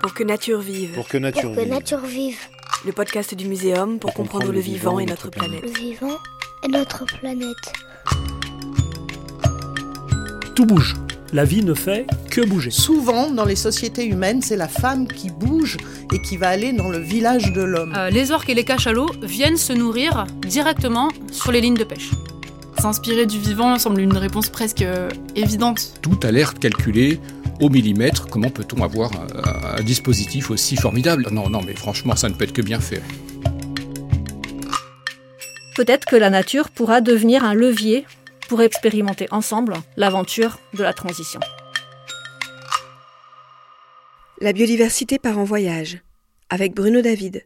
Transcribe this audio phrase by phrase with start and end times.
[0.00, 0.92] Pour que nature vive.
[0.94, 1.68] Pour que nature Pour que vive.
[1.70, 2.38] nature vive.
[2.86, 5.62] Le podcast du Muséum pour, comprendre, le vivant et notre planète.
[5.62, 6.16] Le vivant
[6.64, 7.72] et notre planète.
[10.54, 10.96] Tout bouge.
[11.34, 12.70] La vie ne fait que bouger.
[12.70, 15.76] Souvent, dans les sociétés humaines, c'est la femme qui bouge
[16.14, 17.94] et qui va aller dans le village de l'homme.
[17.94, 22.10] Euh, les orques et les cachalots viennent se nourrir directement sur les lignes de pêche.
[22.80, 26.00] S'inspirer du vivant semble une réponse presque euh, évidente.
[26.00, 27.20] Tout a l'air calculé
[27.60, 28.26] au millimètre.
[28.26, 31.26] Comment peut-on avoir un, un dispositif aussi formidable?
[31.30, 33.02] Non, non, mais franchement, ça ne peut être que bien fait.
[35.76, 38.06] Peut-être que la nature pourra devenir un levier
[38.48, 41.40] pour expérimenter ensemble l'aventure de la transition.
[44.40, 45.98] La biodiversité part en voyage
[46.48, 47.44] avec Bruno David.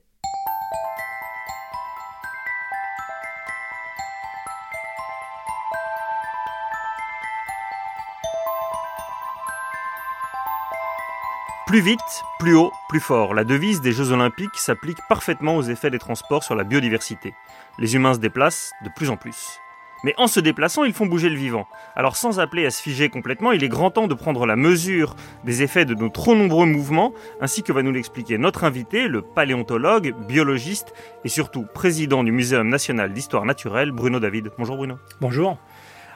[11.75, 13.35] Plus vite, plus haut, plus fort.
[13.35, 17.35] La devise des Jeux Olympiques s'applique parfaitement aux effets des transports sur la biodiversité.
[17.81, 19.59] Les humains se déplacent de plus en plus.
[20.05, 21.67] Mais en se déplaçant, ils font bouger le vivant.
[21.97, 25.17] Alors sans appeler à se figer complètement, il est grand temps de prendre la mesure
[25.43, 29.23] des effets de nos trop nombreux mouvements, ainsi que va nous l'expliquer notre invité, le
[29.23, 34.53] paléontologue, biologiste et surtout président du Muséum national d'histoire naturelle, Bruno David.
[34.59, 34.95] Bonjour Bruno.
[35.21, 35.59] Bonjour.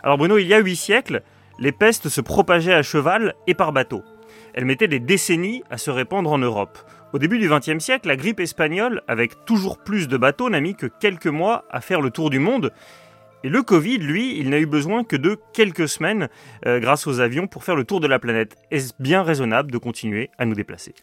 [0.04, 1.24] Alors Bruno, il y a huit siècles,
[1.58, 4.04] les pestes se propageaient à cheval et par bateau.
[4.54, 6.78] Elles mettaient des décennies à se répandre en Europe.
[7.12, 10.74] Au début du XXe siècle, la grippe espagnole, avec toujours plus de bateaux, n'a mis
[10.74, 12.72] que quelques mois à faire le tour du monde.
[13.44, 16.28] Et le Covid, lui, il n'a eu besoin que de quelques semaines
[16.66, 18.56] euh, grâce aux avions pour faire le tour de la planète.
[18.70, 20.94] Est-ce bien raisonnable de continuer à nous déplacer?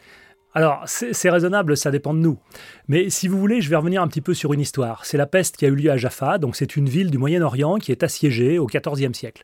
[0.53, 2.39] Alors, c'est c'est raisonnable, ça dépend de nous.
[2.87, 5.05] Mais si vous voulez, je vais revenir un petit peu sur une histoire.
[5.05, 7.77] C'est la peste qui a eu lieu à Jaffa, donc c'est une ville du Moyen-Orient
[7.77, 9.43] qui est assiégée au XIVe siècle.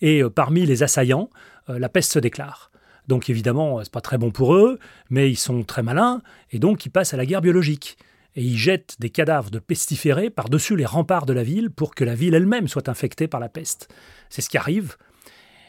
[0.00, 1.30] Et euh, parmi les assaillants,
[1.70, 2.72] euh, la peste se déclare.
[3.08, 4.78] Donc évidemment, c'est pas très bon pour eux,
[5.10, 7.96] mais ils sont très malins, et donc ils passent à la guerre biologique.
[8.36, 12.04] Et ils jettent des cadavres de pestiférés par-dessus les remparts de la ville pour que
[12.04, 13.88] la ville elle-même soit infectée par la peste.
[14.28, 14.96] C'est ce qui arrive.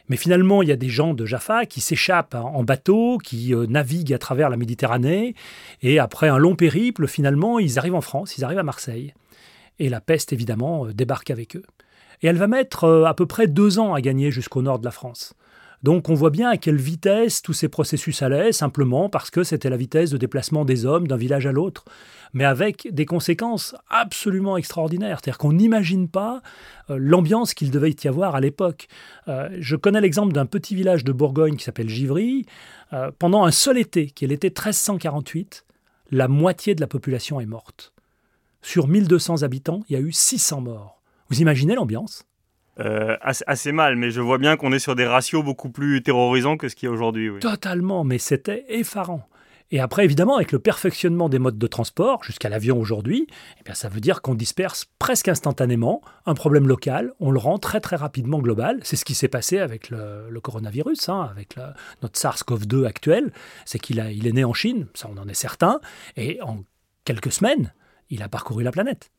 [0.10, 3.68] Mais finalement, il y a des gens de Jaffa qui s'échappent en bateau, qui euh,
[3.68, 5.36] naviguent à travers la Méditerranée,
[5.82, 9.14] et après un long périple, finalement, ils arrivent en France, ils arrivent à Marseille.
[9.78, 11.64] Et la peste, évidemment, euh, débarque avec eux.
[12.22, 14.86] Et elle va mettre euh, à peu près deux ans à gagner jusqu'au nord de
[14.86, 15.36] la France.
[15.82, 19.70] Donc on voit bien à quelle vitesse tous ces processus allaient, simplement parce que c'était
[19.70, 21.86] la vitesse de déplacement des hommes d'un village à l'autre,
[22.34, 25.20] mais avec des conséquences absolument extraordinaires.
[25.22, 26.42] C'est-à-dire qu'on n'imagine pas
[26.90, 28.88] euh, l'ambiance qu'il devait y avoir à l'époque.
[29.28, 32.46] Euh, je connais l'exemple d'un petit village de Bourgogne qui s'appelle Givry.
[32.92, 35.66] Euh, pendant un seul été, qui est l'été 1348,
[36.12, 37.94] la moitié de la population est morte.
[38.62, 41.02] Sur 1200 habitants, il y a eu 600 morts.
[41.30, 42.26] Vous imaginez l'ambiance?
[42.80, 46.02] Euh, assez, assez mal, mais je vois bien qu'on est sur des ratios beaucoup plus
[46.02, 47.30] terrorisants que ce qu'il y a aujourd'hui.
[47.30, 47.40] Oui.
[47.40, 49.28] Totalement, mais c'était effarant.
[49.72, 53.28] Et après, évidemment, avec le perfectionnement des modes de transport, jusqu'à l'avion aujourd'hui,
[53.60, 57.60] eh bien, ça veut dire qu'on disperse presque instantanément un problème local, on le rend
[57.60, 58.80] très très rapidement global.
[58.82, 61.64] C'est ce qui s'est passé avec le, le coronavirus, hein, avec le,
[62.02, 63.32] notre SARS-CoV-2 actuel.
[63.66, 65.80] C'est qu'il a, il est né en Chine, ça on en est certain,
[66.18, 66.64] et en
[67.06, 67.72] quelques semaines,
[68.10, 69.12] il a parcouru la planète.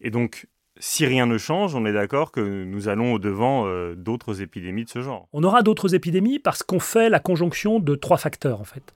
[0.00, 0.46] Et donc,
[0.78, 4.90] si rien ne change, on est d'accord que nous allons au-devant euh, d'autres épidémies de
[4.90, 5.28] ce genre.
[5.32, 8.92] On aura d'autres épidémies parce qu'on fait la conjonction de trois facteurs en fait.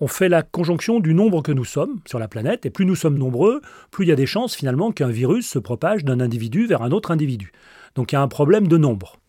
[0.00, 2.96] On fait la conjonction du nombre que nous sommes sur la planète, et plus nous
[2.96, 3.60] sommes nombreux,
[3.92, 6.90] plus il y a des chances finalement qu'un virus se propage d'un individu vers un
[6.90, 7.52] autre individu.
[7.94, 9.21] Donc il y a un problème de nombre.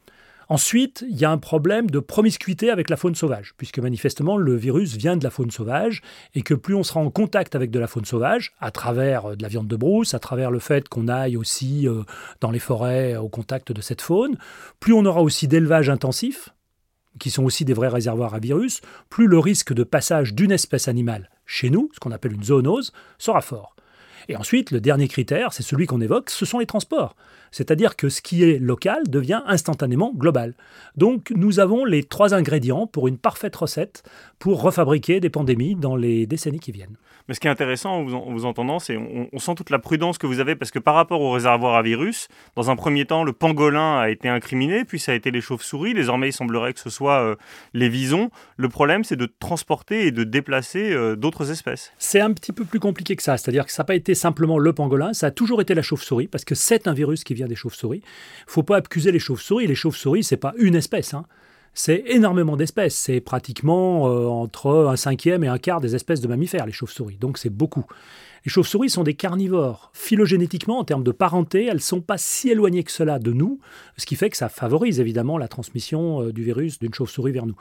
[0.49, 4.55] Ensuite, il y a un problème de promiscuité avec la faune sauvage, puisque manifestement le
[4.55, 6.01] virus vient de la faune sauvage,
[6.35, 9.41] et que plus on sera en contact avec de la faune sauvage, à travers de
[9.41, 12.03] la viande de brousse, à travers le fait qu'on aille aussi euh,
[12.41, 14.37] dans les forêts au contact de cette faune,
[14.79, 16.49] plus on aura aussi d'élevage intensif,
[17.19, 20.87] qui sont aussi des vrais réservoirs à virus, plus le risque de passage d'une espèce
[20.87, 23.75] animale chez nous, ce qu'on appelle une zoonose, sera fort.
[24.29, 27.15] Et ensuite, le dernier critère, c'est celui qu'on évoque, ce sont les transports.
[27.53, 30.55] C'est-à-dire que ce qui est local devient instantanément global.
[30.97, 34.03] Donc nous avons les trois ingrédients pour une parfaite recette
[34.39, 36.97] pour refabriquer des pandémies dans les décennies qui viennent.
[37.27, 39.69] Mais ce qui est intéressant en vous, en vous entendant, c'est on, on sent toute
[39.69, 42.75] la prudence que vous avez parce que par rapport au réservoir à virus, dans un
[42.75, 45.93] premier temps, le pangolin a été incriminé, puis ça a été les chauves-souris.
[45.93, 47.35] Désormais, il semblerait que ce soit euh,
[47.73, 48.29] les visons.
[48.57, 51.93] Le problème, c'est de transporter et de déplacer euh, d'autres espèces.
[51.97, 53.37] C'est un petit peu plus compliqué que ça.
[53.37, 56.27] C'est-à-dire que ça n'a pas été simplement le pangolin, ça a toujours été la chauve-souris
[56.27, 58.01] parce que c'est un virus qui vient des chauves-souris.
[58.03, 59.67] Il faut pas accuser les chauves-souris.
[59.67, 61.13] Les chauves-souris, c'est pas une espèce.
[61.13, 61.25] Hein
[61.73, 62.95] c'est énormément d'espèces.
[62.95, 67.17] C'est pratiquement euh, entre un cinquième et un quart des espèces de mammifères, les chauves-souris.
[67.17, 67.85] Donc c'est beaucoup.
[68.45, 69.89] Les chauves-souris sont des carnivores.
[69.93, 73.59] Phylogénétiquement, en termes de parenté, elles ne sont pas si éloignées que cela de nous,
[73.97, 77.45] ce qui fait que ça favorise évidemment la transmission euh, du virus d'une chauve-souris vers
[77.45, 77.55] nous.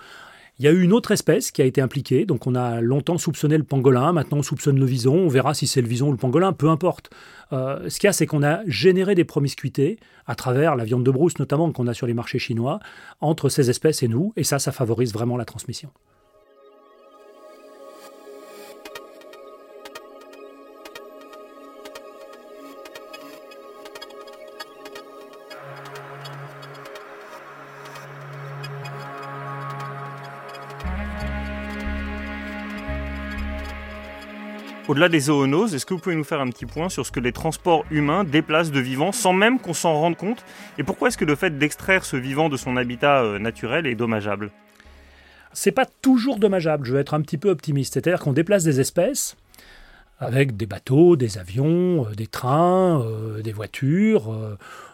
[0.58, 3.16] Il y a eu une autre espèce qui a été impliquée, donc on a longtemps
[3.16, 6.12] soupçonné le pangolin, maintenant on soupçonne le vison, on verra si c'est le vison ou
[6.12, 7.10] le pangolin, peu importe.
[7.52, 11.04] Euh, ce qu'il y a, c'est qu'on a généré des promiscuités, à travers la viande
[11.04, 12.80] de brousse notamment qu'on a sur les marchés chinois,
[13.20, 15.90] entre ces espèces et nous, et ça, ça favorise vraiment la transmission.
[34.92, 37.18] Au-delà des zoonoses, est-ce que vous pouvez nous faire un petit point sur ce que
[37.18, 40.44] les transports humains déplacent de vivants sans même qu'on s'en rende compte
[40.76, 43.94] Et pourquoi est-ce que le fait d'extraire ce vivant de son habitat euh, naturel est
[43.94, 44.50] dommageable?
[45.54, 47.94] C'est pas toujours dommageable, je vais être un petit peu optimiste.
[47.94, 49.34] C'est-à-dire qu'on déplace des espèces
[50.22, 54.32] avec des bateaux, des avions, euh, des trains, euh, des voitures,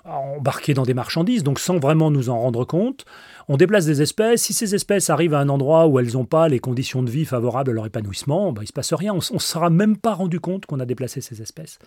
[0.05, 3.05] embarqués dans des marchandises, donc sans vraiment nous en rendre compte.
[3.51, 4.43] On déplace des espèces.
[4.43, 7.25] Si ces espèces arrivent à un endroit où elles n'ont pas les conditions de vie
[7.25, 9.15] favorables à leur épanouissement, ben, il ne se passe rien.
[9.15, 11.79] On ne sera même pas rendu compte qu'on a déplacé ces espèces.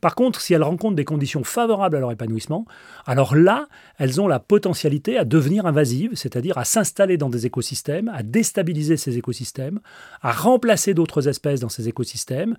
[0.00, 2.66] Par contre, si elles rencontrent des conditions favorables à leur épanouissement,
[3.04, 3.66] alors là,
[3.98, 8.96] elles ont la potentialité à devenir invasives, c'est-à-dire à s'installer dans des écosystèmes, à déstabiliser
[8.96, 9.80] ces écosystèmes,
[10.22, 12.56] à remplacer d'autres espèces dans ces écosystèmes,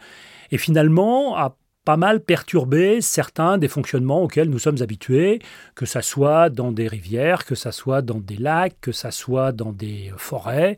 [0.51, 1.55] et finalement à
[1.85, 5.39] pas mal perturber certains des fonctionnements auxquels nous sommes habitués,
[5.75, 9.51] que ça soit dans des rivières, que ça soit dans des lacs, que ça soit
[9.51, 10.75] dans des forêts,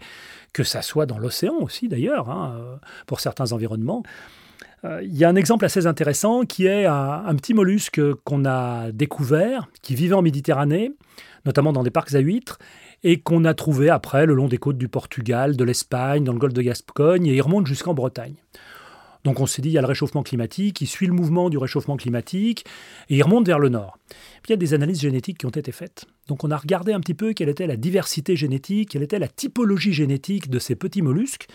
[0.53, 2.75] que ça soit dans l'océan aussi d'ailleurs, hein, euh,
[3.07, 4.03] pour certains environnements.
[4.83, 8.91] Euh, il y a un exemple assez intéressant qui est un, petit mollusque qu'on a
[8.91, 10.93] découvert, qui vivait en Méditerranée,
[11.45, 12.57] notamment dans des parcs à huîtres,
[13.03, 16.39] et qu'on a trouvé après le long des côtes du Portugal, de l'Espagne, dans le
[16.39, 18.35] golfe de Gascogne, et il remonte jusqu'en Bretagne.
[19.23, 21.57] Donc on s'est dit, il y a le réchauffement climatique, il suit le mouvement du
[21.57, 22.65] réchauffement climatique,
[23.09, 23.97] et il remonte vers le nord.
[24.47, 26.05] Il y a des analyses génétiques qui ont été faites.
[26.27, 29.27] Donc on a regardé un petit peu quelle était la diversité génétique, quelle était la
[29.27, 31.47] typologie génétique de ces petits mollusques,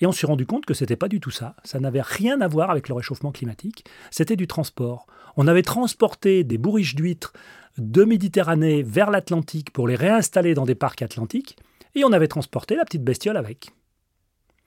[0.00, 1.56] et on s'est rendu compte que ce n'était pas du tout ça.
[1.64, 3.84] Ça n'avait rien à voir avec le réchauffement climatique.
[4.10, 5.06] C'était du transport.
[5.36, 7.32] On avait transporté des bourriches d'huîtres
[7.78, 11.56] de Méditerranée vers l'Atlantique pour les réinstaller dans des parcs atlantiques,
[11.94, 13.70] et on avait transporté la petite bestiole avec.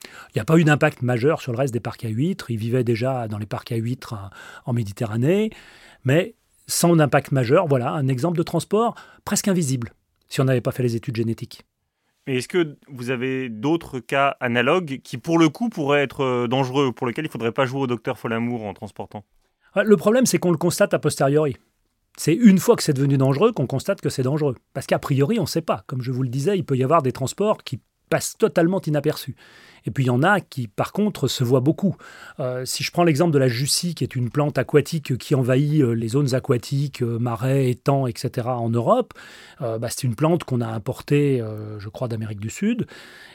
[0.04, 2.52] Il n'y a pas eu d'impact majeur sur le reste des parcs à huîtres.
[2.52, 4.16] Ils vivaient déjà dans les parcs à huîtres
[4.66, 5.52] en Méditerranée,
[6.04, 6.36] mais
[6.68, 7.68] sans impact majeur.
[7.68, 8.96] Voilà un exemple de transport
[9.26, 9.94] presque invisible
[10.30, 11.66] si on n'avait pas fait les études génétiques.
[12.28, 16.48] Mais est-ce que vous avez d'autres cas analogues qui, pour le coup, pourraient être euh,
[16.48, 19.26] dangereux, pour lesquels il ne faudrait pas jouer au docteur Folamour en transportant?
[19.76, 21.58] Le problème, c'est qu'on le constate a posteriori.
[22.18, 24.56] C'est une fois que c'est devenu dangereux qu'on constate que c'est dangereux.
[24.74, 25.84] Parce qu'a priori, on ne sait pas.
[25.88, 27.80] Comme je vous le disais, il peut y avoir des transports qui
[28.12, 29.36] passent totalement inaperçus.
[29.86, 31.96] Et puis il y en a qui, par contre, se voient beaucoup.
[32.40, 35.82] Euh, si je prends l'exemple de la jussie, qui est une plante aquatique qui envahit
[35.82, 38.50] euh, les zones aquatiques, euh, marais, étangs, etc.
[38.50, 39.14] en Europe,
[39.60, 41.44] bah, c'est une plante qu'on a importée,
[41.78, 42.88] je crois, d'Amérique du Sud,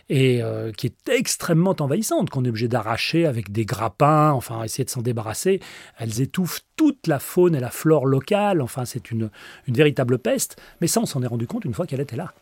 [0.08, 0.42] et
[0.76, 5.02] qui est extrêmement envahissante, qu'on est obligé d'arracher avec des grappins, enfin, essayer de s'en
[5.02, 5.60] débarrasser.
[5.98, 9.30] Elles étouffent toute la faune et la flore locale, enfin, c'est une,
[9.66, 12.34] une véritable peste, mais ça, on s'en est rendu compte une fois qu'elle était là.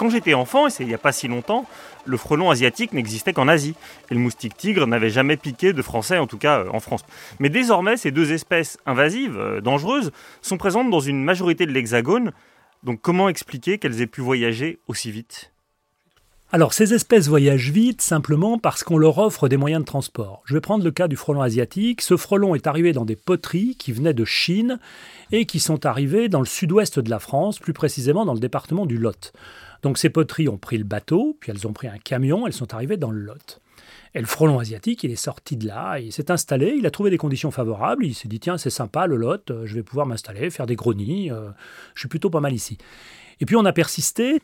[0.00, 1.66] Quand j'étais enfant, et c'est il n'y a pas si longtemps,
[2.06, 3.74] le frelon asiatique n'existait qu'en Asie.
[4.10, 7.04] Et le moustique tigre n'avait jamais piqué de Français, en tout cas euh, en France.
[7.38, 12.32] Mais désormais, ces deux espèces invasives, euh, dangereuses, sont présentes dans une majorité de l'Hexagone.
[12.82, 15.52] Donc comment expliquer qu'elles aient pu voyager aussi vite?
[16.50, 20.42] Alors, ces espèces voyagent vite simplement parce qu'on leur offre des moyens de transport.
[20.46, 22.00] Je vais prendre le cas du frelon asiatique.
[22.00, 24.80] Ce frelon est arrivé dans des poteries qui venaient de Chine
[25.30, 28.86] et qui sont arrivées dans le sud-ouest de la France, plus précisément dans le département
[28.86, 29.32] du Lot.
[29.82, 32.74] Donc ces poteries ont pris le bateau, puis elles ont pris un camion, elles sont
[32.74, 33.60] arrivées dans le Lot.
[34.14, 37.10] Et le frelon asiatique, il est sorti de là, il s'est installé, il a trouvé
[37.10, 40.06] des conditions favorables, il s'est dit tiens c'est sympa le Lot, euh, je vais pouvoir
[40.06, 41.50] m'installer, faire des gros euh,
[41.94, 42.76] je suis plutôt pas mal ici.
[43.40, 44.42] Et puis on a persisté,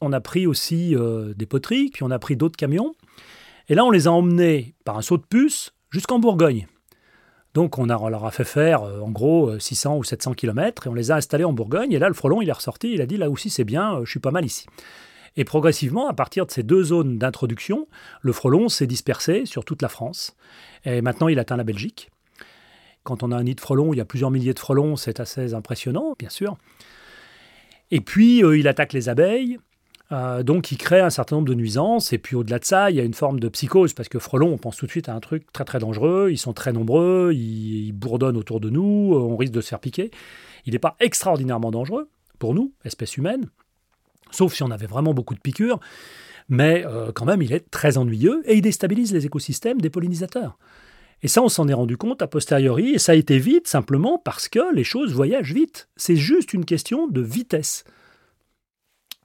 [0.00, 2.94] on a pris aussi euh, des poteries, puis on a pris d'autres camions,
[3.68, 6.66] et là on les a emmenés par un saut de puce jusqu'en Bourgogne.
[7.54, 10.90] Donc on, leur a fait faire euh, en gros 600 euh, ou 700 km et
[10.90, 11.92] on les a installés en Bourgogne.
[11.92, 14.04] Et là, le frelon, il est ressorti, il a dit là aussi c'est bien, euh,
[14.04, 14.66] je suis pas mal ici.
[15.36, 17.86] Et progressivement, à partir de ces deux zones d'introduction,
[18.22, 20.36] le frelon s'est dispersé sur toute la France.
[20.84, 22.10] Et maintenant, il atteint la Belgique.
[23.04, 25.20] Quand on a un nid de frelons, il y a plusieurs milliers de frelons, c'est
[25.20, 26.56] assez impressionnant, bien sûr.
[27.92, 29.58] Et puis, il attaque les abeilles,
[30.10, 32.12] euh, donc, il crée un certain nombre de nuisances.
[32.12, 34.52] Et puis, au-delà de ça, il y a une forme de psychose, parce que frelons,
[34.52, 36.28] on pense tout de suite à un truc très très dangereux.
[36.30, 39.80] Ils sont très nombreux, ils, bourdonnent autour de nous, euh, on risque de se faire
[39.80, 40.10] piquer.
[40.64, 43.48] Il n'est pas extraordinairement dangereux pour nous, espèce humaine,
[44.30, 45.80] sauf si on avait vraiment beaucoup de piqûres,
[46.48, 50.58] mais euh, quand même, il est très ennuyeux et il déstabilise les écosystèmes des pollinisateurs.
[51.22, 54.18] Et ça, on s'en est rendu compte a posteriori, et ça a été vite simplement
[54.18, 55.88] parce que les choses voyagent vite.
[55.96, 57.84] C'est juste une question de vitesse.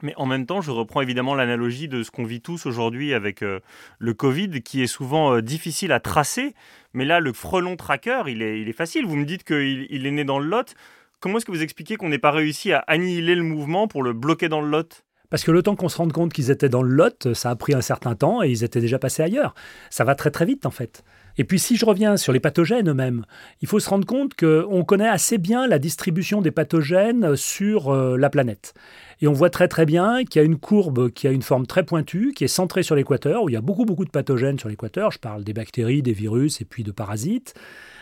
[0.04, 3.42] Mais en même temps, je reprends évidemment l'analogie de ce qu'on vit tous aujourd'hui avec
[3.42, 3.62] euh,
[4.00, 6.54] le Covid, qui est souvent euh, difficile à tracer.
[6.94, 9.06] Mais là, le frelon tracker, il est, il est facile.
[9.06, 10.76] Vous me dites qu'il il est né dans le Lot.
[11.22, 14.12] Comment est-ce que vous expliquez qu'on n'ait pas réussi à annihiler le mouvement pour le
[14.12, 15.06] bloquer dans le Lot?
[15.34, 17.56] Parce que le temps qu'on se rende compte qu'ils étaient dans le Lot, ça a
[17.56, 19.56] pris un certain temps et ils étaient déjà passés ailleurs.
[19.90, 21.04] Ça va très très vite en fait.
[21.40, 23.26] Et puis si je reviens sur les pathogènes eux-mêmes,
[23.64, 28.16] il faut se rendre compte qu'on connaît assez bien la distribution des pathogènes sur euh,
[28.16, 28.76] la planète.
[29.22, 31.66] Et on voit très très bien qu'il y a une courbe qui a une forme
[31.66, 34.60] très pointue, qui est centrée sur l'équateur, où il y a beaucoup beaucoup de pathogènes
[34.60, 35.10] sur l'équateur.
[35.10, 37.56] Je parle des bactéries, des virus et puis de parasites.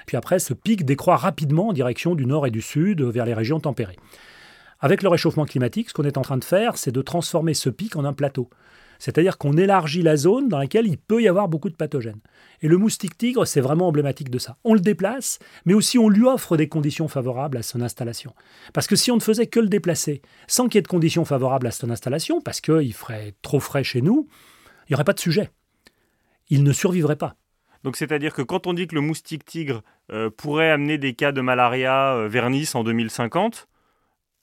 [0.06, 3.34] Puis après, ce pic décroît rapidement en direction du nord et du sud vers les
[3.34, 3.96] régions tempérées.
[4.84, 7.70] Avec le réchauffement climatique, ce qu'on est en train de faire, c'est de transformer ce
[7.70, 8.50] pic en un plateau.
[8.98, 12.20] C'est-à-dire qu'on élargit la zone dans laquelle il peut y avoir beaucoup de pathogènes.
[12.62, 14.58] Et le moustique tigre, c'est vraiment emblématique de ça.
[14.64, 18.34] On le déplace, mais aussi on lui offre des conditions favorables à son installation.
[18.74, 21.26] Parce que si on ne faisait que le déplacer, sans qu'il y ait de conditions
[21.26, 24.28] favorables à son installation, parce qu'il ferait trop frais chez nous,
[24.88, 25.50] il n'y aurait pas de sujet.
[26.50, 27.36] Il ne survivrait pas.
[27.84, 31.32] Donc c'est-à-dire que quand on dit que le moustique tigre euh, pourrait amener des cas
[31.32, 33.68] de malaria euh, vers Nice en 2050,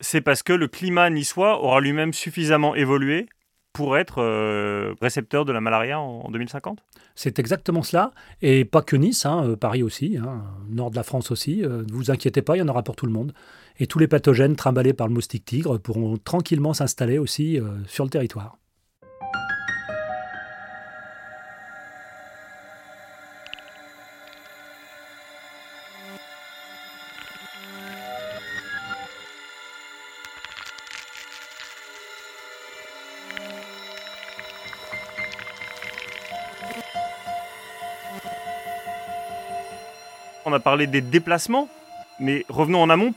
[0.00, 3.26] c'est parce que le climat niçois aura lui-même suffisamment évolué
[3.72, 6.80] pour être euh, récepteur de la malaria en, 2050
[7.14, 8.12] C'est exactement cela,
[8.42, 11.64] et pas que Nice, hein, euh, Paris aussi, hein, nord de la France aussi.
[11.64, 13.32] Euh, ne vous inquiétez pas, il y en aura pour tout le monde.
[13.78, 18.10] Et tous les pathogènes trimballés par le moustique tigre pourront tranquillement s'installer aussi sur le
[18.10, 18.56] territoire.
[40.58, 41.68] A parlé des déplacements,
[42.20, 43.14] mais revenons en amont.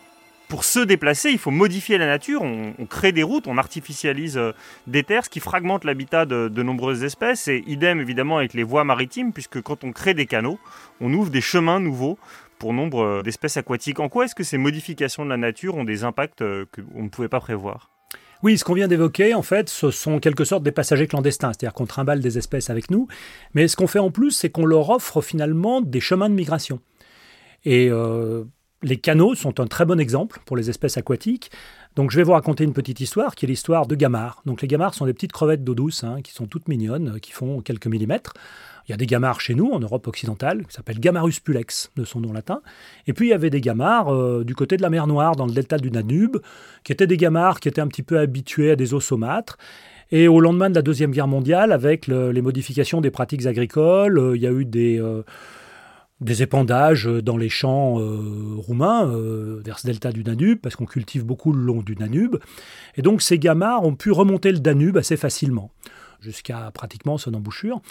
[0.47, 4.51] Pour se déplacer, il faut modifier la nature, on, crée des routes, on artificialise euh,
[4.85, 8.83] des terres, ce qui fragmente l'habitat de, nombreuses espèces, et idem évidemment avec les voies
[8.83, 10.59] maritimes, puisque quand on crée des canaux,
[10.99, 12.19] on ouvre des chemins nouveaux
[12.59, 14.01] pour nombre euh, d'espèces aquatiques.
[14.01, 17.09] En quoi est-ce que ces modifications de la nature ont des impacts euh, qu'on ne
[17.09, 17.89] pouvait pas prévoir?
[18.43, 21.73] Oui, ce qu'on vient d'évoquer, en fait, ce sont quelque sorte des passagers clandestins, c'est-à-dire
[21.73, 23.07] qu'on trimballe des espèces avec nous,
[23.53, 26.81] mais ce qu'on fait en plus, c'est qu'on leur offre finalement des chemins de migration.
[27.65, 28.43] Et euh,
[28.83, 31.51] les canaux sont un très bon exemple pour les espèces aquatiques.
[31.95, 34.41] Donc je vais vous raconter une petite histoire qui est l'histoire de gamards.
[34.45, 37.31] Donc les gamards sont des petites crevettes d'eau douce hein, qui sont toutes mignonnes, qui
[37.31, 38.33] font quelques millimètres.
[38.87, 42.03] Il y a des gamards chez nous, en Europe occidentale, qui s'appellent Gamarus pulex, de
[42.03, 42.61] son nom latin.
[43.05, 45.45] Et puis il y avait des gamards euh, du côté de la mer Noire, dans
[45.45, 46.37] le delta du Danube,
[46.83, 49.57] qui étaient des gamards qui étaient un petit peu habitués à des eaux saumâtres.
[50.11, 54.35] Et au lendemain de la Deuxième Guerre mondiale, avec les modifications des pratiques agricoles, euh,
[54.35, 54.99] il y a eu des
[56.21, 60.85] des épandages dans les champs euh, roumains, euh, vers ce delta du Danube, parce qu'on
[60.85, 62.37] cultive beaucoup le long du Danube.
[62.95, 65.71] Et donc ces gamards ont pu remonter le Danube assez facilement,
[66.21, 67.81] jusqu'à pratiquement son embouchure.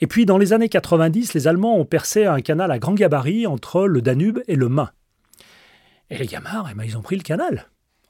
[0.00, 3.48] Et puis dans les années 90, les Allemands ont percé un canal à grand gabarit
[3.48, 4.90] entre le Danube et le Main.
[6.10, 7.66] Et les gamards, eh ben, ils ont pris le canal.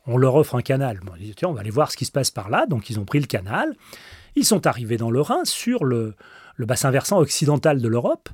[0.06, 1.00] On leur offre un canal.
[1.02, 2.66] Bon, ils tiens, on va aller voir ce qui se passe par là.
[2.66, 3.74] Donc ils ont pris le canal.
[4.36, 6.14] Ils sont arrivés dans le Rhin, sur le
[6.58, 8.28] bassin versant occidental de l'Europe.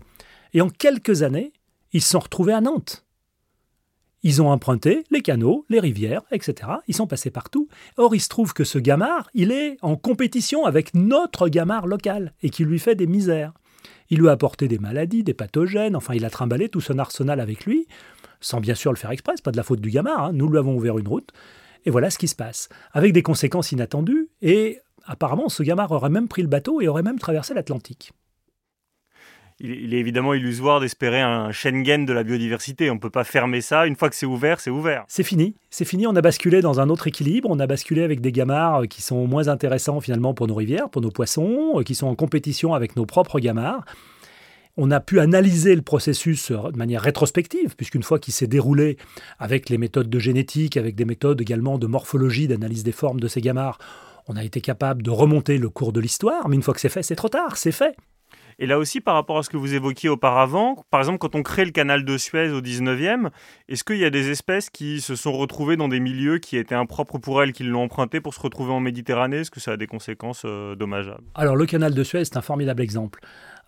[0.54, 1.52] Et en quelques années,
[1.92, 3.04] ils se sont retrouvés à Nantes.
[4.22, 6.70] Ils ont emprunté les canaux, les rivières, etc.
[6.88, 7.68] Ils sont passés partout.
[7.98, 12.32] Or, il se trouve que ce gamard, il est en compétition avec notre gamard local
[12.42, 13.52] et qui lui fait des misères.
[14.08, 17.38] Il lui a apporté des maladies, des pathogènes, enfin, il a trimballé tout son arsenal
[17.38, 17.86] avec lui,
[18.40, 20.32] sans bien sûr le faire exprès, pas de la faute du gamard, hein.
[20.32, 21.32] nous lui avons ouvert une route.
[21.84, 26.08] Et voilà ce qui se passe, avec des conséquences inattendues, et apparemment ce gamard aurait
[26.08, 28.12] même pris le bateau et aurait même traversé l'Atlantique
[29.60, 32.90] il, est évidemment illusoire d'espérer un Schengen de la biodiversité.
[32.90, 33.86] On ne peut pas fermer ça.
[33.86, 35.04] Une fois que c'est ouvert, c'est ouvert.
[35.08, 35.54] C'est fini.
[35.70, 36.06] C'est fini.
[36.06, 37.48] On a basculé dans un autre équilibre.
[37.50, 41.02] On a basculé avec des gamards qui sont moins intéressants finalement pour nos rivières, pour
[41.02, 43.84] nos poissons, euh, qui sont en compétition avec nos propres gamards.
[44.76, 48.96] On a pu analyser le processus euh, de manière rétrospective, puisqu'une fois qu'il s'est déroulé
[49.38, 53.28] avec les méthodes de génétique, avec des méthodes également de morphologie, d'analyse des formes de
[53.28, 53.78] ces gamards,
[54.26, 56.48] on a été capable de remonter le cours de l'histoire.
[56.48, 57.94] Mais une fois que c'est fait, c'est trop tard, c'est fait.
[58.58, 61.42] Et là aussi, par rapport à ce que vous évoquiez auparavant, par exemple, quand on
[61.42, 63.30] crée le canal de Suez au 19e,
[63.68, 66.74] est-ce qu'il y a des espèces qui se sont retrouvées dans des milieux qui étaient
[66.74, 69.38] impropres pour elles, qui l'ont emprunté pour se retrouver en Méditerranée?
[69.38, 71.24] Est-ce que ça a des conséquences euh, dommageables?
[71.34, 73.20] Alors, le canal de Suez, c'est un formidable exemple.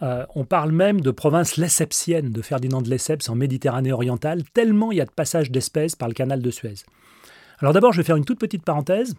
[0.02, 4.92] Euh, on parle même de province lessepsienne de Ferdinand de Lesseps en Méditerranée orientale, tellement
[4.92, 6.74] il y a de passages d'espèces par le canal de Suez.
[7.60, 9.14] Alors d'abord, je vais faire une toute petite parenthèse.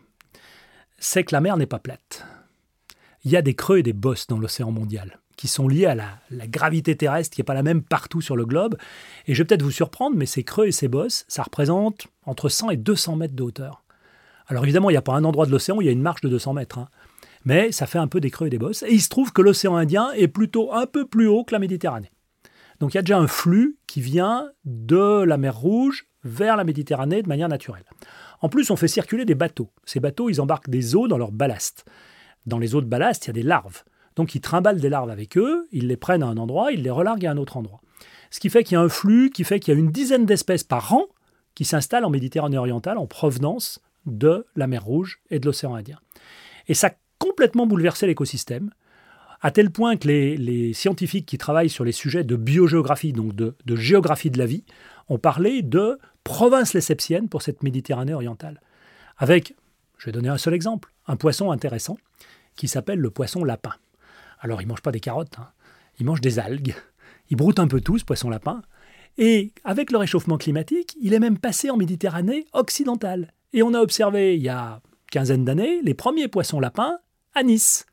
[1.00, 2.25] C'est que la mer n'est pas plate.
[3.24, 5.96] Il y a des creux et des bosses dans l'océan mondial qui sont liés à
[5.96, 8.75] la, gravité terrestre qui n'est pas la même partout sur le globe.
[9.27, 12.50] Et je vais peut-être vous surprendre, mais ces creux et ces bosses, ça représente entre
[12.50, 13.84] 100 et 200 mètres de hauteur.
[14.48, 16.01] Alors évidemment, il n'y a pas un endroit de l'océan où il y a une
[16.01, 16.79] marche de 200 mètres.
[16.79, 16.89] Hein.
[17.46, 18.84] Mais ça fait un peu des creux et des bosses.
[18.84, 21.60] Et il se trouve que l'océan Indien est plutôt un peu plus haut que la
[21.60, 22.12] Méditerranée.
[22.79, 26.63] Donc il y a déjà un flux qui vient de la mer Rouge vers la
[26.63, 27.86] Méditerranée de manière naturelle.
[28.41, 29.70] En plus, on fait circuler des bateaux.
[29.86, 31.86] Ces bateaux, ils embarquent des eaux dans leur ballast.
[32.46, 33.84] Dans les eaux de ballast, il y a des larves.
[34.17, 36.89] Donc ils trimballent des larves avec eux, ils les prennent à un endroit, ils les
[36.89, 37.81] relarguent à un autre endroit.
[38.31, 40.25] Ce qui fait qu'il y a un flux, qui fait qu'il y a une dizaine
[40.25, 41.05] d'espèces par an
[41.53, 46.00] qui s'installent en Méditerranée orientale en provenance de la mer Rouge et de l'océan Indien.
[46.67, 48.71] Et ça a complètement bouleversé l'écosystème,
[49.41, 53.55] à tel point que les, scientifiques qui travaillent sur les sujets de biogéographie, donc de,
[53.65, 54.63] de géographie de la vie,
[55.09, 58.62] ont parlé de province lessepsienne pour cette Méditerranée orientale.
[59.17, 59.55] Avec,
[60.00, 61.97] je vais donner un seul exemple, un poisson intéressant
[62.55, 63.74] qui s'appelle le poisson lapin.
[64.39, 65.50] Alors il mange pas des carottes, hein.
[66.00, 66.75] il mange des algues.
[67.29, 68.62] Il broute un peu tout, ce poisson lapin.
[69.17, 73.34] Et avec le réchauffement climatique, il est même passé en Méditerranée occidentale.
[73.53, 77.00] Et on a observé il y a quinzaine d'années les premiers poissons lapins
[77.34, 77.86] à Nice.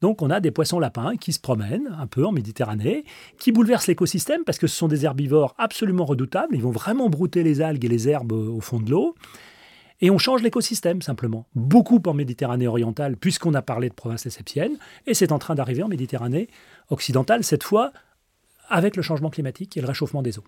[0.00, 3.04] Donc on a des poissons lapins qui se promènent un peu en Méditerranée,
[3.38, 6.54] qui bouleversent l'écosystème parce que ce sont des herbivores absolument redoutables.
[6.54, 9.14] Ils vont vraiment brouter les algues et les herbes au fond de l'eau.
[10.00, 11.46] Et on change l'écosystème simplement.
[11.54, 15.82] Beaucoup en Méditerranée orientale, puisqu'on a parlé de province lessepsienne, et c'est en train d'arriver
[15.82, 16.48] en Méditerranée
[16.90, 17.92] occidentale, cette fois
[18.68, 20.44] avec le changement climatique et le réchauffement des eaux.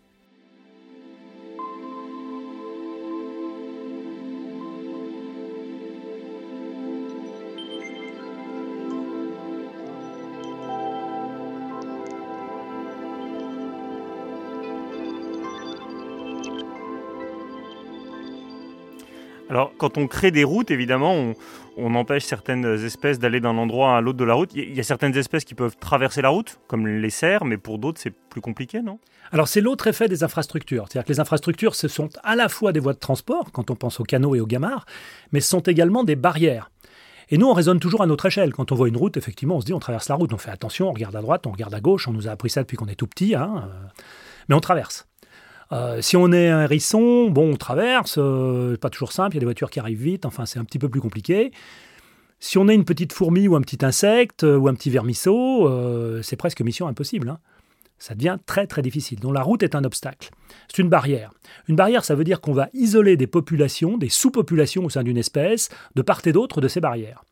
[19.56, 21.32] Alors, quand on crée des routes, évidemment,
[21.78, 24.50] on, empêche certaines espèces d'aller d'un endroit à l'autre de la route.
[24.54, 27.78] Il y a certaines espèces qui peuvent traverser la route, comme les cerfs, mais pour
[27.78, 28.98] d'autres, c'est plus compliqué, non?
[29.32, 30.84] Alors, c'est l'autre effet des infrastructures.
[30.90, 33.76] C'est-à-dire que les infrastructures, ce sont à la fois des voies de transport, quand on
[33.76, 34.84] pense aux canaux et aux gamarres,
[35.32, 36.70] mais ce sont également des barrières.
[37.30, 38.52] Et nous, on raisonne toujours à notre échelle.
[38.52, 40.50] Quand on voit une route, effectivement, on se dit on traverse la route, on fait
[40.50, 42.76] attention, on regarde à droite, on regarde à gauche, on nous a appris ça depuis
[42.76, 44.02] qu'on est tout petit, hein, euh,
[44.50, 45.06] mais on traverse.
[45.72, 49.38] Euh, si on est un hérisson, bon, on traverse, euh, pas toujours simple, il y
[49.38, 51.50] a des voitures qui arrivent vite, enfin c'est un petit peu plus compliqué.
[52.38, 55.68] Si on est une petite fourmi ou un petit insecte euh, ou un petit vermisseau,
[56.22, 57.30] c'est presque mission impossible.
[57.30, 57.38] Hein.
[57.98, 59.18] Ça devient très très difficile.
[59.20, 60.30] Donc la route est un obstacle.
[60.68, 61.32] C'est une barrière.
[61.66, 65.16] Une barrière, ça veut dire qu'on va isoler des populations, des sous-populations au sein d'une
[65.16, 67.24] espèce, de part et d'autre de ces barrières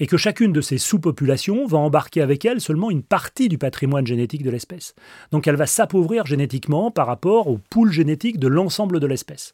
[0.00, 4.06] et que chacune de ces sous-populations va embarquer avec elle seulement une partie du patrimoine
[4.06, 4.94] génétique de l'espèce.
[5.30, 9.52] Donc elle va s'appauvrir génétiquement par rapport au pool génétique de l'ensemble de l'espèce.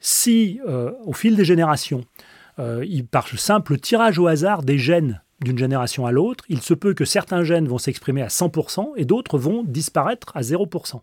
[0.00, 2.04] Si, euh, au fil des générations,
[2.58, 6.94] euh, par simple tirage au hasard des gènes d'une génération à l'autre, il se peut
[6.94, 11.00] que certains gènes vont s'exprimer à 100% et d'autres vont disparaître à 0%.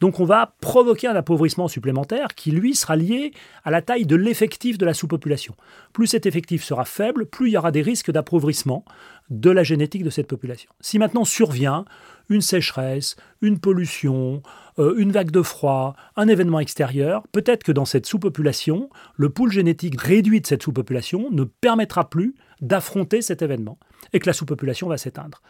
[0.00, 3.32] Donc on va provoquer un appauvrissement supplémentaire qui, lui, sera lié
[3.64, 5.54] à la taille de l'effectif de la sous-population.
[5.92, 8.84] Plus cet effectif sera faible, plus il y aura des risques d'appauvrissement
[9.30, 10.70] de la génétique de cette population.
[10.80, 11.84] Si maintenant survient
[12.28, 14.42] une sécheresse, une pollution,
[14.78, 19.52] euh, une vague de froid, un événement extérieur, peut-être que dans cette sous-population, le pool
[19.52, 23.78] génétique réduit de cette sous-population ne permettra plus d'affronter cet événement
[24.12, 25.42] et que la sous-population va s'éteindre.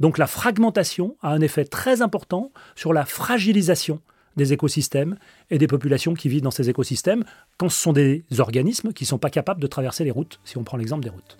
[0.00, 4.00] Donc la fragmentation a un effet très important sur la fragilisation
[4.36, 5.16] des écosystèmes
[5.50, 7.24] et des populations qui vivent dans ces écosystèmes
[7.58, 10.56] quand ce sont des organismes qui ne sont pas capables de traverser les routes, si
[10.56, 11.36] on prend l'exemple des routes.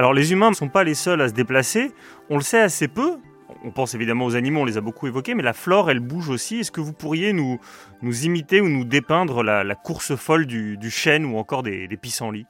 [0.00, 1.92] Alors les humains ne sont pas les seuls à se déplacer,
[2.30, 3.18] on le sait assez peu.
[3.64, 6.30] On pense évidemment aux animaux, on les a beaucoup évoqués, mais la flore, elle bouge
[6.30, 6.60] aussi.
[6.60, 7.60] Est-ce que vous pourriez nous,
[8.02, 12.46] imiter ou nous dépeindre la, course folle du, chêne ou encore des, pissenlits?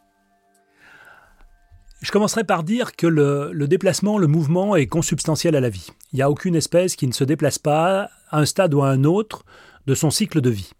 [2.00, 5.88] Je commencerai par dire que le, déplacement, le mouvement est consubstantiel à la vie.
[6.12, 8.90] Il n'y a aucune espèce qui ne se déplace pas à un stade ou à
[8.90, 9.44] un autre
[9.88, 10.70] de son cycle de vie.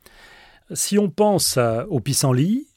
[0.73, 2.69] Si on pense au pissenlit,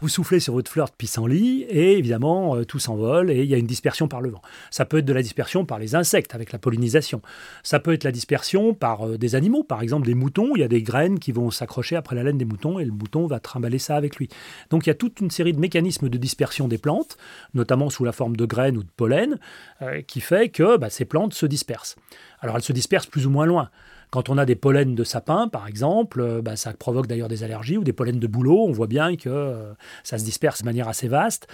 [0.00, 3.54] Vous soufflez sur votre fleur de pissenlit et évidemment euh, tout s'envole et il y
[3.54, 4.40] a une dispersion par le vent.
[4.70, 7.20] Ça peut être de la dispersion par les insectes avec la pollinisation.
[7.62, 10.52] Ça peut être la dispersion par euh, des animaux, par exemple des moutons.
[10.56, 12.92] Il y a des graines qui vont s'accrocher après la laine des moutons et le
[12.92, 14.30] mouton va trimballer ça avec lui.
[14.70, 17.18] Donc il y a toute une série de mécanismes de dispersion des plantes,
[17.52, 19.38] notamment sous la forme de graines ou de pollen,
[19.82, 21.96] euh, qui fait que bah, ces plantes se dispersent.
[22.40, 23.68] Alors elles se dispersent plus ou moins loin.
[24.10, 27.44] Quand on a des pollens de sapin, par exemple, euh, bah, ça provoque d'ailleurs des
[27.44, 30.64] allergies, ou des pollens de bouleau, on voit bien que euh, ça se disperse de
[30.64, 31.46] manière assez vaste.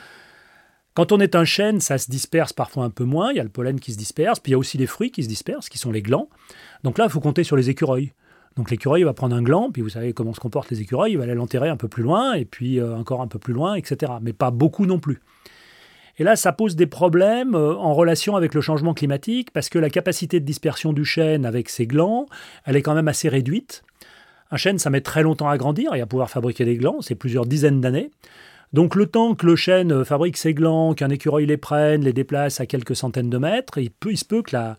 [0.95, 3.43] Quand on est un chêne, ça se disperse parfois un peu moins, il y a
[3.43, 5.69] le pollen qui se disperse, puis il y a aussi les fruits qui se dispersent,
[5.69, 6.31] qui sont les glands.
[6.85, 8.15] Donc là, il faut compter sur les écureuils.
[8.57, 11.19] Donc l'écureuil va prendre un gland, puis vous savez comment se comportent les écureuils, il
[11.19, 13.75] va aller l'enterrer un peu plus loin, et puis euh, encore un peu plus loin,
[13.75, 14.13] etc.
[14.23, 15.21] Mais pas beaucoup non plus.
[16.19, 19.79] Et là, ça pose des problèmes euh, en relation avec le changement climatique, parce que
[19.79, 22.27] la capacité de dispersion du chêne avec ses glands,
[22.65, 23.83] elle est quand même assez réduite.
[24.51, 27.17] Un chêne, ça met très longtemps à grandir et à pouvoir fabriquer des glands, c'est
[27.17, 28.11] plusieurs dizaines d'années.
[28.73, 32.61] Donc le temps que le chêne fabrique ses glands, qu'un écureuil les prenne, les déplace
[32.61, 34.77] à quelques centaines de mètres, il, se peut que la,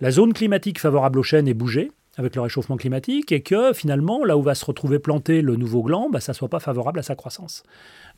[0.00, 4.24] la zone climatique favorable au chêne ait bougé avec le réchauffement climatique et que finalement,
[4.24, 6.98] là où va se retrouver planté le nouveau gland, bah, ça ne soit pas favorable
[6.98, 7.62] à sa croissance.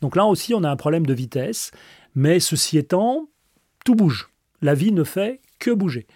[0.01, 1.71] Donc là aussi, on a un problème de vitesse
[2.15, 3.29] mais ceci étant,
[3.85, 4.31] tout bouge.
[4.63, 6.07] La vie ne fait que bouger.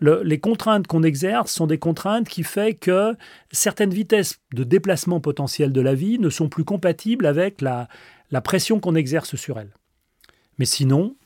[0.00, 3.14] les contraintes qu'on exerce sont des contraintes qui font que
[3.52, 7.88] certaines vitesses de déplacement potentiel de la vie ne sont plus compatibles avec la,
[8.42, 9.74] pression qu'on exerce sur elle.
[10.58, 11.16] Mais sinon,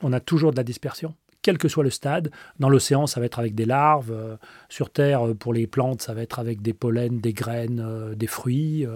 [0.00, 2.30] on a toujours de la dispersion, quel que soit le stade.
[2.58, 4.12] Dans l'océan, ça va être avec des larves.
[4.12, 4.36] Euh,
[4.68, 8.14] sur Terre, euh, pour les plantes, ça va être avec des pollens, des graines, euh,
[8.14, 8.86] des fruits.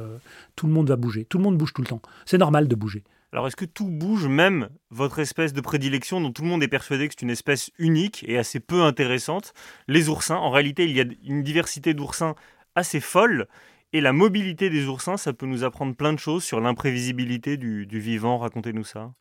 [0.54, 1.24] tout le monde va bouger.
[1.24, 2.02] Tout le monde bouge tout le temps.
[2.24, 3.04] C'est normal de bouger.
[3.32, 6.68] Alors est-ce que tout bouge, même votre espèce de prédilection dont tout le monde est
[6.68, 9.52] persuadé que c'est une espèce unique et assez peu intéressante,
[9.88, 12.34] les oursins En réalité, il y a une diversité d'oursins
[12.74, 13.46] assez folle.
[13.92, 17.86] Et la mobilité des oursins, ça peut nous apprendre plein de choses sur l'imprévisibilité du,
[17.86, 18.38] du vivant.
[18.38, 19.12] Racontez-nous ça.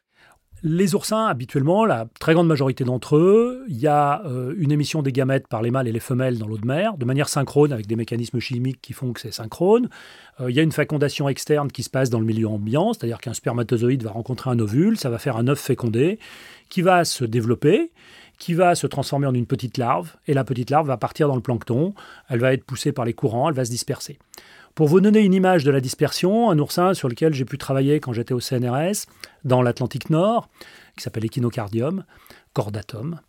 [0.67, 5.03] Les oursins, habituellement, la très grande majorité d'entre eux, il y a euh, une émission
[5.03, 7.71] des gamètes par les mâles et les femelles dans l'eau de mer, de manière synchrone,
[7.71, 9.89] avec des mécanismes chimiques qui font que c'est synchrone.
[10.41, 13.19] Euh, il y a une fécondation externe qui se passe dans le milieu ambiant, c'est-à-dire
[13.19, 16.17] qu'un spermatozoïde va rencontrer un ovule, ça va faire un œuf fécondé,
[16.69, 17.91] qui va se développer,
[18.39, 21.35] qui va se transformer en une petite larve, et la petite larve va partir dans
[21.35, 21.93] le plancton,
[22.27, 24.17] elle va être poussée par les courants, elle va se disperser.
[24.75, 28.01] Pour vous donner une image de la dispersion, un oursin sur lequel j'ai pu travailler
[28.01, 29.05] quand j'étais au CNRS,
[29.45, 30.49] dans l'Atlantique Nord,
[30.97, 32.03] qui s'appelle Echinocardium
[32.51, 33.21] cordatum,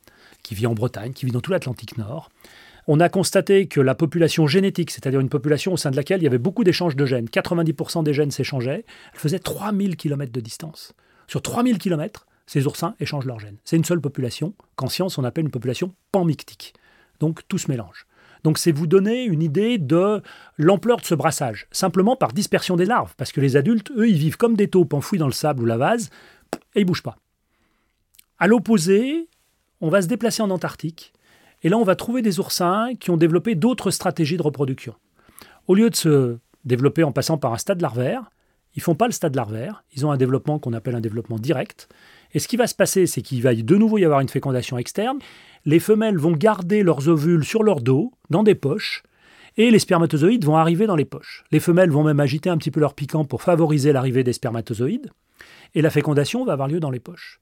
[0.43, 2.31] qui vit en Bretagne, qui vit dans tout l'Atlantique Nord.
[2.89, 6.25] On a constaté que la population génétique, c'est-à-dire une population au sein de laquelle il
[6.25, 10.41] y avait beaucoup d'échanges de gènes, 90% des gènes s'échangeaient, elle faisait 3000 km de
[10.41, 10.95] distance.
[11.29, 13.59] Sur 3000 km, ces oursins échangent leurs gènes.
[13.63, 16.75] C'est une seule population, qu'en science on appelle une population panmictique.
[17.21, 18.09] Donc tout se mélange.
[18.47, 20.23] Donc c'est vous donner une idée de
[20.57, 24.19] l'ampleur de ce brassage, simplement par dispersion des larves, parce que les adultes, eux, ils
[24.19, 26.11] vivent comme des taupes enfouis dans le sable ou la vase,
[26.77, 27.17] et ils bougent pas.
[28.39, 29.29] À l'opposé,
[29.81, 31.13] on va se déplacer en Antarctique,
[31.65, 34.95] et là on va trouver des oursins qui ont développé d'autres stratégies de reproduction.
[35.67, 38.31] Au lieu de se développer en passant par un stade larvaire,
[38.77, 41.89] ils font pas le stade larvaire, ils ont un développement qu'on appelle un développement direct.
[42.33, 44.79] Et ce qui va se passer, c'est qu'il va de nouveau y avoir une fécondation
[44.79, 45.19] externe,
[45.67, 49.03] les femelles vont garder leurs ovules sur leur dos, dans des poches,
[49.57, 51.45] et les spermatozoïdes vont arriver dans les poches.
[51.51, 55.11] Les femelles vont même agiter un petit peu leur piquant pour favoriser l'arrivée des spermatozoïdes,
[55.75, 57.41] et la fécondation va avoir lieu dans les poches.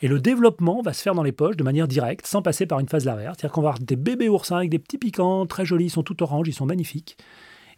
[0.00, 2.80] Et le développement va se faire dans les poches de manière directe, sans passer par
[2.80, 3.34] une phase larvaire.
[3.36, 6.02] C'est-à-dire qu'on va avoir des bébés oursins avec des petits piquants très jolis, ils sont
[6.02, 7.18] tout orange, ils sont magnifiques.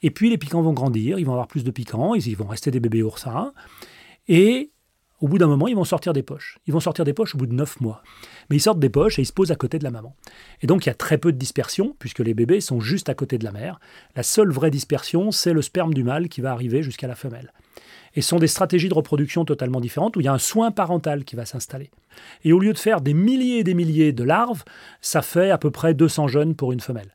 [0.02, 2.70] Et puis les piquants vont grandir, ils vont avoir plus de piquants, ils vont rester
[2.70, 3.52] des bébés oursins.
[4.28, 4.70] Et
[5.22, 6.58] au bout d'un moment, ils vont sortir des poches.
[6.66, 8.02] Ils vont sortir des poches au bout de 9 mois.
[8.50, 10.16] Mais ils sortent des poches et ils se posent à côté de la maman.
[10.62, 13.14] Et donc il y a très peu de dispersion, puisque les bébés sont juste à
[13.14, 13.78] côté de la mère.
[14.16, 17.52] La seule vraie dispersion, c'est le sperme du mâle qui va arriver jusqu'à la femelle.
[18.16, 20.72] Et ce sont des stratégies de reproduction totalement différentes où il y a un soin
[20.72, 21.92] parental qui va s'installer.
[22.44, 24.64] Et au lieu de faire des milliers et des milliers de larves,
[25.00, 27.14] ça fait à peu près 200 jeunes pour une femelle.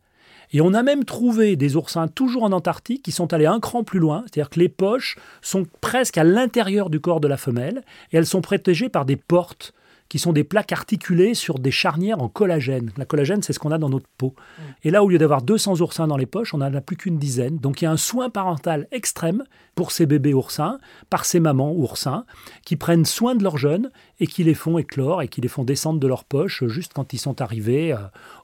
[0.51, 3.83] Et on a même trouvé des oursins toujours en Antarctique qui sont allés un cran
[3.83, 7.83] plus loin, c'est-à-dire que les poches sont presque à l'intérieur du corps de la femelle
[8.11, 9.73] et elles sont protégées par des portes
[10.09, 12.91] qui sont des plaques articulées sur des charnières en collagène.
[12.97, 14.35] La collagène, c'est ce qu'on a dans notre peau.
[14.37, 14.61] Mm.
[14.83, 17.17] Et là, au lieu d'avoir 200 oursins dans les poches, on n'en a plus qu'une
[17.17, 17.57] dizaine.
[17.57, 19.43] Donc il y a un soin parental extrême
[19.75, 22.25] pour ces bébés oursins, par ces mamans oursins,
[22.65, 25.63] qui prennent soin de leurs jeunes et qui les font éclore et qui les font
[25.63, 27.97] descendre de leurs poches juste quand ils sont arrivés euh,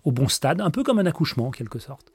[0.04, 2.12] au bon stade, un peu comme un accouchement en quelque sorte.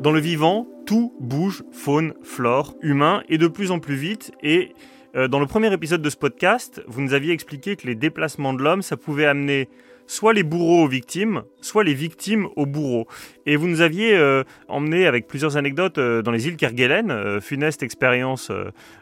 [0.00, 4.30] Dans le vivant, tout bouge, faune, flore, humain, et de plus en plus vite.
[4.44, 4.72] Et
[5.16, 8.54] euh, dans le premier épisode de ce podcast, vous nous aviez expliqué que les déplacements
[8.54, 9.68] de l'homme, ça pouvait amener
[10.06, 13.08] soit les bourreaux aux victimes, soit les victimes aux bourreaux.
[13.44, 17.82] Et vous nous aviez euh, emmené avec plusieurs anecdotes euh, dans les îles Kerguelen, funeste
[17.82, 18.52] expérience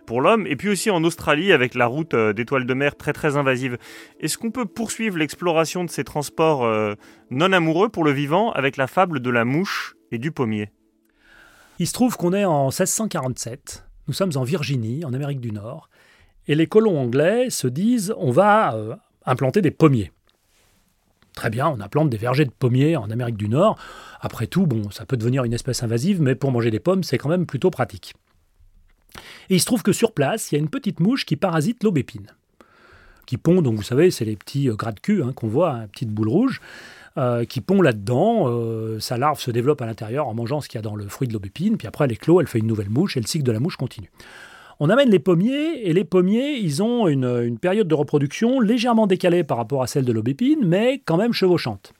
[0.06, 3.36] pour l'homme, et puis aussi en Australie avec la route d'étoiles de mer très très
[3.36, 3.76] invasive.
[4.18, 6.66] Est-ce qu'on peut poursuivre l'exploration de ces transports
[7.30, 10.70] non amoureux pour le vivant avec la fable de la mouche et du pommier?
[11.78, 15.90] Il se trouve qu'on est en 1647, nous sommes en Virginie, en Amérique du Nord,
[16.48, 20.12] et les colons anglais se disent on va implanter des pommiers.
[21.34, 23.78] Très bien, on implante des vergers de pommiers en Amérique du Nord.
[24.22, 27.18] Après tout, bon, ça peut devenir une espèce invasive, mais pour manger des pommes, c'est
[27.18, 28.14] quand même plutôt pratique.
[29.50, 31.84] Et il se trouve que sur place, il y a une petite mouche qui parasite
[31.84, 32.28] l'aubépine.
[33.26, 35.72] Qui pond, donc vous savez, c'est les petits euh, gras de cul hein, qu'on voit,
[35.72, 36.60] une hein, petite boule rouge,
[37.18, 38.44] euh, qui pond là-dedans.
[38.48, 41.08] Euh, sa larve se développe à l'intérieur en mangeant ce qu'il y a dans le
[41.08, 43.44] fruit de l'aubépine, puis après elle éclot, elle fait une nouvelle mouche, et le cycle
[43.44, 44.10] de la mouche continue.
[44.80, 49.44] On amène les pommiers, et les pommiers, ils ont une, période de reproduction légèrement décalée
[49.44, 51.94] par rapport à celle de l'aubépine, mais quand même chevauchante.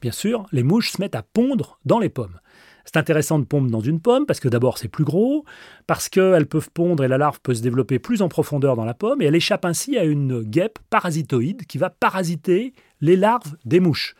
[0.00, 2.40] Bien sûr, les mouches se mettent à pondre dans les pommes.
[2.86, 5.44] C'est intéressant de pondre dans une pomme parce que d'abord c'est plus gros,
[5.86, 8.94] parce qu'elles peuvent pondre et la larve peut se développer plus en profondeur dans la
[8.94, 13.80] pomme et elle échappe ainsi à une guêpe parasitoïde qui va parasiter les larves des
[13.80, 14.14] mouches.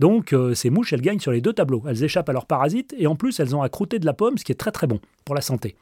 [0.00, 1.82] Donc euh, ces mouches, elles gagnent sur les deux tableaux.
[1.88, 4.44] Elles échappent à leurs parasites et en plus elles ont à de la pomme, ce
[4.44, 5.76] qui est très très bon pour la santé.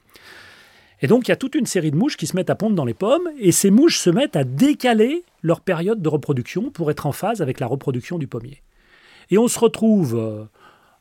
[1.03, 2.77] Et donc, il y a toute une série de mouches qui se mettent à pondre
[2.77, 6.93] dans les pommes, et ces mouches se mettent à décaler leur période de reproduction pour
[6.93, 8.63] être en phase avec la reproduction du pommier.
[9.31, 10.49] Et on se retrouve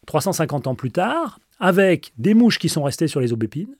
[0.07, 3.75] 350 euh, ans plus tard avec des mouches qui sont restées sur les aubépines,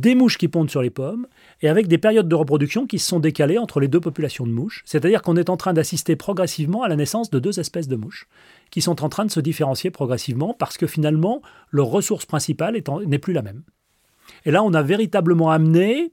[0.00, 1.26] des mouches qui pondent sur les pommes,
[1.62, 4.52] et avec des périodes de reproduction qui se sont décalées entre les deux populations de
[4.52, 4.82] mouches.
[4.84, 8.26] C'est-à-dire qu'on est en train d'assister progressivement à la naissance de deux espèces de mouches,
[8.70, 13.18] qui sont en train de se différencier progressivement parce que finalement, leur ressource principale n'est
[13.18, 13.62] plus la même.
[14.44, 16.12] Et là, on a véritablement amené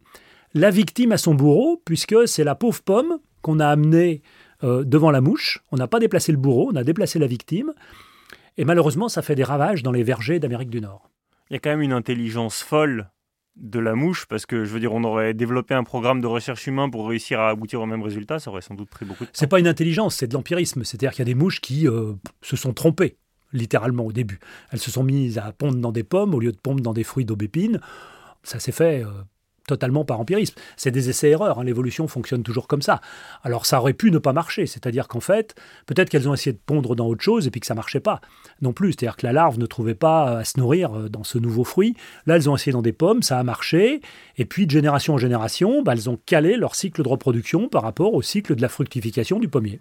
[0.53, 4.21] la victime à son bourreau, puisque c'est la pauvre pomme qu'on a amenée
[4.63, 5.63] euh, devant la mouche.
[5.71, 7.73] On n'a pas déplacé le bourreau, on a déplacé la victime.
[8.57, 11.09] Et malheureusement, ça fait des ravages dans les vergers d'Amérique du Nord.
[11.49, 13.09] Il y a quand même une intelligence folle
[13.55, 16.67] de la mouche, parce que je veux dire, on aurait développé un programme de recherche
[16.67, 19.29] humain pour réussir à aboutir au même résultat, ça aurait sans doute pris beaucoup de
[19.29, 19.35] temps.
[19.35, 20.83] C'est pas une intelligence, c'est de l'empirisme.
[20.83, 23.17] C'est-à-dire qu'il y a des mouches qui euh, se sont trompées,
[23.51, 24.39] littéralement au début.
[24.71, 27.03] Elles se sont mises à pondre dans des pommes au lieu de pondre dans des
[27.03, 27.79] fruits d'aubépine
[28.43, 29.09] ça s'est fait euh,
[29.67, 30.55] totalement par empirisme.
[30.75, 33.01] C'est des essais-erreurs, hein, l'évolution fonctionne toujours comme ça.
[33.43, 36.59] Alors ça aurait pu ne pas marcher, c'est-à-dire qu'en fait, peut-être qu'elles ont essayé de
[36.65, 38.21] pondre dans autre chose et puis que ça marchait pas
[38.61, 38.93] non plus.
[38.93, 41.95] C'est-à-dire que la larve ne trouvait pas à se nourrir euh, dans ce nouveau fruit.
[42.25, 44.01] Là, elles ont essayé dans des pommes, ça a marché,
[44.37, 47.83] et puis de génération en génération, bah, elles ont calé leur cycle de reproduction par
[47.83, 49.79] rapport au cycle de la fructification du pommier.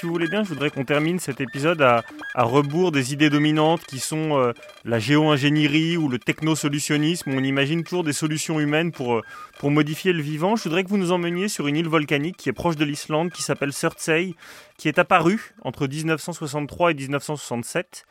[0.00, 2.02] Si vous voulez bien, je voudrais qu'on termine cet épisode à,
[2.34, 4.54] rebours des idées dominantes qui sont euh,
[4.86, 7.30] la géo-ingénierie ou le techno-solutionnisme.
[7.30, 9.22] On imagine toujours des solutions humaines pour, euh,
[9.58, 10.56] pour modifier le vivant.
[10.56, 13.30] Je voudrais que vous nous emmeniez sur une île volcanique qui est proche de l'Islande,
[13.30, 14.36] qui s'appelle Surtsey,
[14.78, 18.06] qui est apparue entre 1963 et 1967.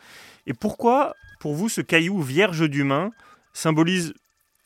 [0.46, 3.10] Et pourquoi, pour vous, ce caillou vierge d'humain
[3.52, 4.14] symbolise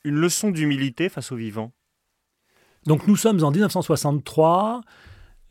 [0.04, 1.72] une leçon d'humilité face au vivant?
[2.86, 4.82] Donc nous sommes en 1963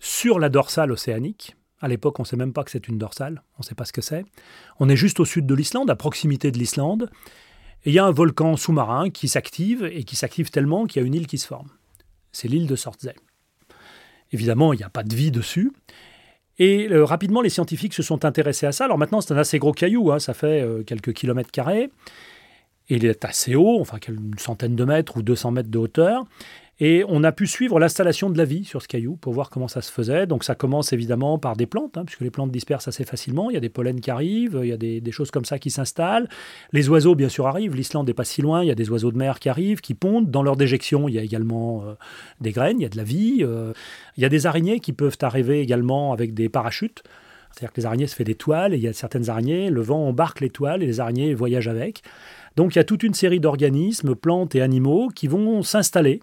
[0.01, 1.57] sur la dorsale océanique.
[1.83, 3.85] À l'époque, on ne sait même pas que c'est une dorsale, on ne sait pas
[3.85, 4.25] ce que c'est.
[4.79, 7.11] On est juste au sud de l'Islande, à proximité de l'Islande,
[7.85, 11.05] et il y a un volcan sous-marin qui s'active, et qui s'active tellement qu'il y
[11.05, 11.69] a une île qui se forme.
[12.31, 13.15] C'est l'île de Sortsey.
[14.31, 15.73] Évidemment, il n'y a pas de vie dessus.
[16.59, 18.85] Et euh, rapidement, les scientifiques se sont intéressés à ça.
[18.85, 21.91] Alors maintenant, c'est un assez gros caillou, hein, ça fait euh, quelques kilomètres carrés.
[22.89, 26.25] Il est assez haut, enfin une centaine de mètres ou 200 mètres de hauteur.
[26.81, 29.69] Et on a pu suivre l'installation de la vie sur ce caillou pour voir comment
[29.69, 30.27] ça se faisait.
[30.27, 33.51] Donc ça commence évidemment par des plantes, hein, puisque les plantes dispersent assez facilement.
[33.51, 35.71] Il y a des pollens qui arrivent, il y a des, choses comme ça qui
[35.71, 36.29] s'installent.
[36.73, 37.77] Les oiseaux, bien sûr, arrivent.
[37.77, 38.63] L'Islande n'est pas si loin.
[38.63, 40.31] Il y a des oiseaux de mer qui arrivent, qui pondent.
[40.31, 41.95] Dans leur déjection, il y a également euh,
[42.41, 43.39] des graines, il y a de la vie.
[43.43, 43.73] Euh.
[44.17, 47.03] il y a des araignées qui peuvent arriver également avec des parachutes.
[47.53, 49.83] C'est-à-dire que les araignées se font des toiles et il y a certaines araignées, le
[49.83, 52.03] vent embarque les toiles et les araignées voyagent avec.
[52.57, 56.21] Donc il y a toute une série d'organismes, plantes et animaux qui vont s'installer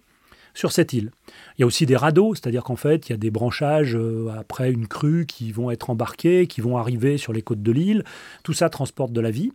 [0.60, 1.10] sur cette île.
[1.56, 4.28] Il y a aussi des radeaux, c'est-à-dire qu'en fait, il y a des branchages euh,
[4.38, 8.04] après une crue qui vont être embarqués, qui vont arriver sur les côtes de l'île.
[8.44, 9.52] Tout ça transporte de la vie.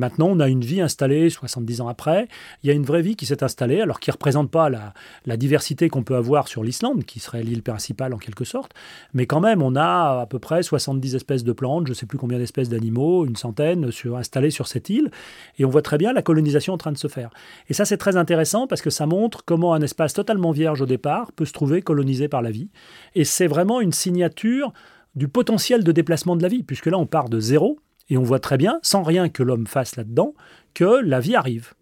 [0.00, 2.26] Maintenant, on a une vie installée 70 ans après.
[2.62, 5.36] Il y a une vraie vie qui s'est installée, alors qui ne représente pas la,
[5.36, 8.72] diversité qu'on peut avoir sur l'Islande, qui serait l'île principale en quelque sorte.
[9.12, 12.06] Mais quand même, on a à peu près 70 espèces de plantes, je ne sais
[12.06, 15.10] plus combien d'espèces d'animaux, une centaine sur, installées sur cette île.
[15.58, 17.28] Et on voit très bien la colonisation en train de se faire.
[17.68, 20.86] Et ça, c'est très intéressant parce que ça montre comment un espace totalement vierge au
[20.86, 22.70] départ peut se trouver colonisé par la vie.
[23.14, 24.72] Et c'est vraiment une signature
[25.14, 27.78] du potentiel de déplacement de la vie, puisque là, on part de zéro
[28.10, 30.34] et on voit très bien, sans rien que l'homme fasse là-dedans,
[30.74, 31.72] que la vie arrive.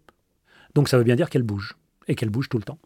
[0.75, 1.75] Donc ça veut bien dire qu'elle bouge,
[2.07, 2.77] et qu'elle bouge tout le temps.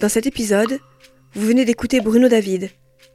[0.00, 0.78] Dans cet épisode,
[1.34, 2.70] vous venez d'écouter Bruno David,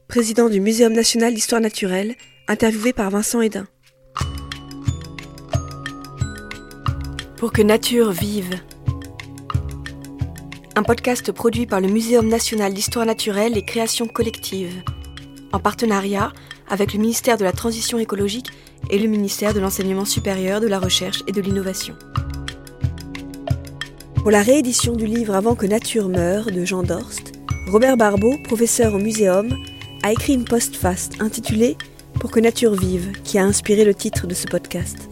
[0.07, 2.15] président du Muséum national d'histoire naturelle,
[2.47, 3.67] interviewé par Vincent Hédin.
[7.37, 8.59] Pour que nature vive.
[10.75, 14.83] Un podcast produit par le Muséum national d'histoire naturelle et création collective
[15.53, 16.33] en partenariat
[16.67, 18.49] avec le ministère de la Transition écologique
[18.89, 21.95] et le ministère de l'Enseignement supérieur, de la Recherche et de l'Innovation.
[24.15, 27.33] Pour la réédition du livre Avant que nature meure de Jean Dorst,
[27.67, 29.49] Robert Barbeau, professeur au Muséum,
[30.01, 31.77] a écrit une postface intitulée
[32.19, 35.09] Pour que nature vive, qui a inspiré le titre de ce podcast.